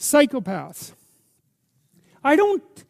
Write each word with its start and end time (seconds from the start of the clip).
Psychopaths. 0.00 0.94
I 2.24 2.34
don't, 2.34 2.84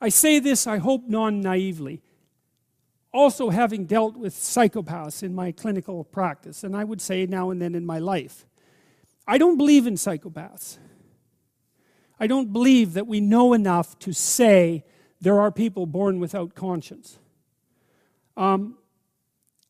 I 0.00 0.08
say 0.10 0.38
this, 0.38 0.66
I 0.68 0.78
hope 0.78 1.08
non 1.08 1.40
naively. 1.40 2.02
Also, 3.12 3.50
having 3.50 3.84
dealt 3.84 4.16
with 4.16 4.32
psychopaths 4.32 5.22
in 5.22 5.34
my 5.34 5.50
clinical 5.50 6.04
practice, 6.04 6.62
and 6.64 6.76
I 6.76 6.84
would 6.84 7.00
say 7.00 7.26
now 7.26 7.50
and 7.50 7.60
then 7.60 7.74
in 7.74 7.84
my 7.84 7.98
life, 7.98 8.46
I 9.26 9.38
don't 9.38 9.58
believe 9.58 9.86
in 9.86 9.94
psychopaths. 9.94 10.78
I 12.18 12.28
don't 12.28 12.52
believe 12.52 12.94
that 12.94 13.08
we 13.08 13.20
know 13.20 13.52
enough 13.52 13.98
to 14.00 14.12
say 14.12 14.84
there 15.20 15.40
are 15.40 15.50
people 15.50 15.86
born 15.86 16.20
without 16.20 16.54
conscience. 16.54 17.18
Um, 18.36 18.78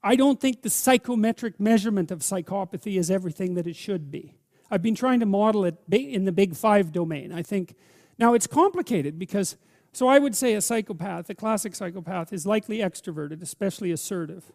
I 0.03 0.15
don't 0.15 0.41
think 0.41 0.61
the 0.61 0.71
psychometric 0.71 1.59
measurement 1.59 2.11
of 2.11 2.21
psychopathy 2.21 2.99
is 2.99 3.11
everything 3.11 3.55
that 3.55 3.67
it 3.67 3.77
should 3.77 4.11
be. 4.11 4.37
I've 4.73 4.81
been 4.81 4.95
trying 4.95 5.21
to 5.21 5.27
model 5.27 5.67
it 5.67 5.77
in 5.91 6.25
the 6.25 6.33
big 6.33 6.57
five 6.57 6.93
domain. 6.93 7.31
I 7.31 7.43
think, 7.43 7.77
now 8.19 8.33
it's 8.33 8.47
complicated 8.47 9.19
because, 9.19 9.57
so 9.93 10.09
I 10.09 10.19
would 10.19 10.35
say 10.35 10.55
a 10.55 10.63
psychopath, 10.63 11.29
a 11.29 11.35
classic 11.35 11.75
psychopath, 11.75 12.33
is 12.33 12.47
likely 12.47 12.79
extroverted, 12.79 13.43
especially 13.43 13.93
assertive, 13.93 14.51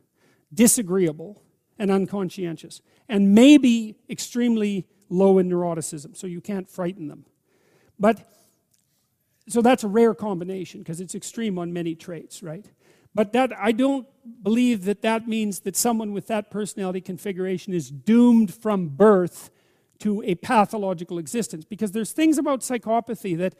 disagreeable, 0.51 1.43
and 1.77 1.91
unconscientious, 1.91 2.81
and 3.07 3.35
maybe 3.35 3.95
extremely 4.09 4.87
low 5.07 5.37
in 5.37 5.47
neuroticism, 5.47 6.17
so 6.17 6.25
you 6.25 6.41
can't 6.41 6.67
frighten 6.67 7.07
them. 7.09 7.23
But, 7.99 8.27
so 9.47 9.61
that's 9.61 9.83
a 9.83 9.87
rare 9.87 10.15
combination 10.15 10.81
because 10.81 10.99
it's 10.99 11.13
extreme 11.13 11.59
on 11.59 11.71
many 11.71 11.93
traits, 11.93 12.41
right? 12.41 12.65
But 13.13 13.33
that 13.33 13.55
I 13.55 13.71
don't 13.71 14.07
believe 14.41 14.85
that 14.85 15.03
that 15.03 15.27
means 15.27 15.59
that 15.59 15.75
someone 15.75 16.11
with 16.11 16.25
that 16.27 16.49
personality 16.49 17.01
configuration 17.01 17.75
is 17.75 17.91
doomed 17.91 18.51
from 18.51 18.87
birth 18.87 19.51
to 19.99 20.21
a 20.23 20.35
pathological 20.35 21.17
existence 21.17 21.65
because 21.65 21.91
there's 21.91 22.11
things 22.11 22.37
about 22.37 22.61
psychopathy 22.61 23.37
that 23.37 23.55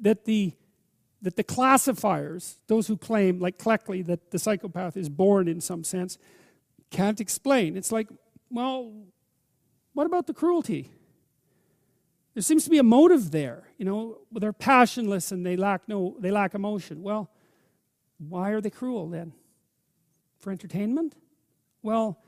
that 0.00 0.24
the 0.24 0.52
that 1.20 1.36
the 1.36 1.42
classifiers, 1.42 2.58
those 2.68 2.86
who 2.86 2.96
claim, 2.96 3.40
like 3.40 3.58
Cleckley, 3.58 4.06
that 4.06 4.30
the 4.30 4.38
psychopath 4.38 4.96
is 4.96 5.08
born 5.08 5.48
in 5.48 5.60
some 5.60 5.82
sense, 5.82 6.16
can't 6.90 7.20
explain. 7.20 7.76
It's 7.76 7.90
like, 7.90 8.08
well, 8.50 8.92
what 9.94 10.06
about 10.06 10.28
the 10.28 10.34
cruelty? 10.34 10.92
There 12.34 12.42
seems 12.42 12.62
to 12.64 12.70
be 12.70 12.78
a 12.78 12.84
motive 12.84 13.32
there. 13.32 13.64
You 13.78 13.84
know, 13.84 14.18
they're 14.30 14.52
passionless 14.52 15.32
and 15.32 15.44
they 15.44 15.56
lack 15.56 15.88
no, 15.88 16.16
they 16.20 16.30
lack 16.30 16.54
emotion. 16.54 17.02
Well, 17.02 17.30
why 18.18 18.50
are 18.50 18.60
they 18.60 18.70
cruel 18.70 19.08
then? 19.08 19.32
For 20.38 20.52
entertainment? 20.52 21.16
Well, 21.82 22.22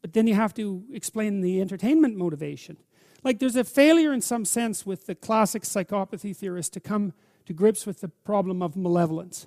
but 0.00 0.14
then 0.14 0.26
you 0.26 0.34
have 0.34 0.54
to 0.54 0.84
explain 0.92 1.42
the 1.42 1.60
entertainment 1.60 2.16
motivation. 2.16 2.78
Like 3.22 3.38
there's 3.38 3.56
a 3.56 3.64
failure 3.64 4.12
in 4.12 4.20
some 4.20 4.44
sense 4.44 4.86
with 4.86 5.06
the 5.06 5.14
classic 5.14 5.62
psychopathy 5.62 6.34
theorists 6.34 6.70
to 6.70 6.80
come 6.80 7.12
to 7.46 7.52
grips 7.52 7.86
with 7.86 8.00
the 8.00 8.08
problem 8.08 8.62
of 8.62 8.76
malevolence. 8.76 9.46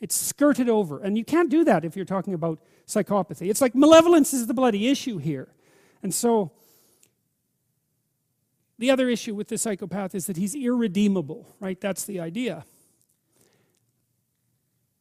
It's 0.00 0.14
skirted 0.14 0.68
over. 0.68 0.98
And 0.98 1.16
you 1.16 1.24
can't 1.24 1.48
do 1.48 1.64
that 1.64 1.84
if 1.84 1.94
you're 1.94 2.04
talking 2.04 2.34
about 2.34 2.60
psychopathy. 2.86 3.48
It's 3.48 3.60
like 3.60 3.74
malevolence 3.74 4.32
is 4.32 4.46
the 4.46 4.54
bloody 4.54 4.88
issue 4.88 5.18
here. 5.18 5.48
And 6.02 6.12
so 6.12 6.50
the 8.78 8.90
other 8.90 9.08
issue 9.08 9.34
with 9.34 9.46
the 9.46 9.58
psychopath 9.58 10.14
is 10.14 10.26
that 10.26 10.36
he's 10.36 10.56
irredeemable, 10.56 11.54
right? 11.60 11.80
That's 11.80 12.04
the 12.04 12.18
idea. 12.18 12.64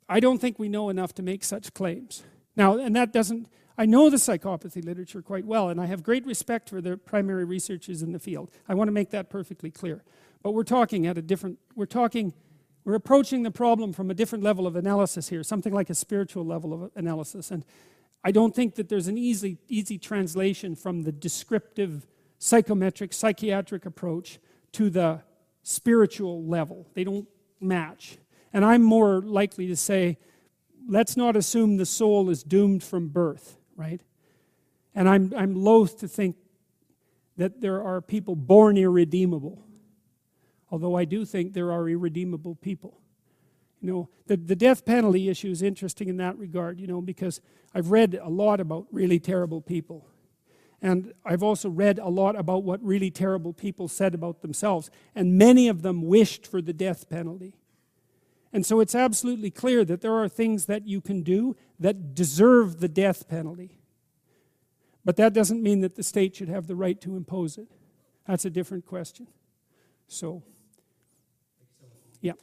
I 0.08 0.19
don't 0.19 0.38
think 0.38 0.59
we 0.59 0.69
know 0.69 0.89
enough 0.89 1.16
to 1.16 1.23
make 1.23 1.44
such 1.44 1.73
claims. 1.73 2.22
Now, 2.56 2.78
and 2.78 2.95
that 2.95 3.11
doesn't, 3.11 3.47
I 3.77 3.86
know 3.86 4.09
the 4.09 4.17
psychopathy 4.17 4.83
literature 4.83 5.22
quite 5.22 5.45
well, 5.45 5.69
and 5.69 5.80
I 5.80 5.86
have 5.86 6.03
great 6.03 6.25
respect 6.25 6.69
for 6.69 6.81
the 6.81 6.97
primary 6.97 7.45
researchers 7.45 8.02
in 8.02 8.11
the 8.11 8.19
field. 8.19 8.52
I 8.67 8.73
want 8.73 8.88
to 8.89 8.91
make 8.91 9.11
that 9.11 9.30
perfectly 9.30 9.72
clear. 9.72 10.03
But 10.44 10.52
we're 10.52 10.63
talking 10.63 11.08
at 11.08 11.17
a 11.17 11.22
different, 11.22 11.59
we're 11.75 11.86
talking, 11.86 12.33
we're 12.83 12.95
approaching 12.95 13.44
the 13.44 13.52
problem 13.52 13.94
from 13.94 14.09
a 14.09 14.13
different 14.13 14.44
level 14.44 14.67
of 14.67 14.75
analysis 14.75 15.30
here, 15.30 15.44
something 15.44 15.73
like 15.73 15.89
a 15.89 15.95
spiritual 15.95 16.45
level 16.45 16.73
of 16.73 16.91
analysis. 16.95 17.51
And 17.51 17.63
I 18.23 18.31
don't 18.31 18.56
think 18.56 18.75
that 18.75 18.90
there's 18.90 19.07
an 19.07 19.18
easy, 19.18 19.57
easy 19.68 19.97
translation 19.97 20.75
from 20.75 21.03
the 21.03 21.12
descriptive, 21.12 22.07
psychometric, 22.40 23.13
psychiatric 23.13 23.85
approach 23.85 24.40
to 24.73 24.90
the 24.90 25.22
spiritual 25.63 26.44
level. 26.44 26.88
They 26.94 27.03
don't 27.03 27.28
match. 27.59 28.17
And 28.53 28.66
I'm 28.66 28.84
more 28.84 29.22
likely 29.22 29.67
to 29.67 29.75
say, 29.75 30.17
let's 30.88 31.16
not 31.16 31.35
assume 31.35 31.78
the 31.78 31.85
soul 31.85 32.29
is 32.29 32.44
doomed 32.44 32.84
from 32.84 33.07
birth, 33.07 33.57
right? 33.81 34.02
And 34.94 35.09
I'm, 35.09 35.34
I'm 35.36 35.56
loath 35.56 36.00
to 36.00 36.08
think 36.08 36.36
that 37.38 37.62
there 37.62 37.84
are 37.84 38.00
people 38.00 38.36
born 38.36 38.78
irredeemable, 38.78 39.66
although 40.69 40.96
I 40.96 41.06
do 41.06 41.25
think 41.25 41.53
there 41.53 41.72
are 41.72 41.90
irredeemable 41.90 42.56
people. 42.56 43.00
You 43.81 43.91
know, 43.91 44.09
the, 44.28 44.38
the 44.38 44.56
death 44.56 44.86
penalty 44.86 45.30
issue 45.30 45.50
is 45.50 45.64
interesting 45.64 46.09
in 46.09 46.18
that 46.18 46.38
regard, 46.38 46.80
you 46.80 46.86
know, 46.86 47.02
because 47.02 47.41
I've 47.74 47.90
read 47.90 48.20
a 48.22 48.30
lot 48.30 48.59
about 48.59 48.86
really 48.91 49.20
terrible 49.20 49.62
people. 49.62 50.08
And 50.84 51.14
I've 51.25 51.41
also 51.41 51.70
read 51.70 51.97
a 51.97 52.09
lot 52.09 52.36
about 52.36 52.64
what 52.64 52.84
really 52.84 53.09
terrible 53.09 53.53
people 53.53 53.88
said 53.88 54.14
about 54.14 54.41
themselves. 54.41 54.91
And 55.16 55.38
many 55.38 55.68
of 55.68 55.81
them 55.81 56.03
wished 56.03 56.46
for 56.46 56.62
the 56.62 56.74
death 56.74 57.09
penalty. 57.09 57.56
And 58.53 58.66
so 58.66 58.79
it's 58.79 58.95
absolutely 58.95 59.50
clear 59.50 59.85
that 59.85 60.01
there 60.01 60.16
are 60.16 60.28
things 60.28 60.66
that 60.66 60.85
you 60.85 61.00
can 61.00 61.23
do 61.23 61.56
that 61.79 62.13
deserve 62.13 62.79
the 62.79 62.89
death 62.89 63.29
penalty. 63.29 63.79
But 65.06 65.16
that 65.16 65.34
doesn't 65.34 65.63
mean 65.63 65.81
that 65.81 65.95
the 65.95 66.03
state 66.03 66.35
should 66.35 66.50
have 66.50 66.67
the 66.67 66.75
right 66.75 67.00
to 67.01 67.16
impose 67.16 67.57
it. 67.57 67.67
That's 68.28 68.45
a 68.45 68.50
different 68.50 68.85
question. 68.85 69.28
So, 70.07 70.44
yeah. 72.19 72.34